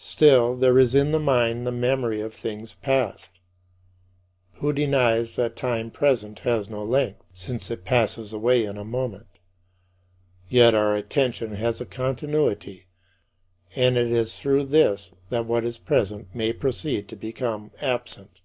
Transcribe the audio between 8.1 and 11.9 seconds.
away in a moment? Yet, our attention has a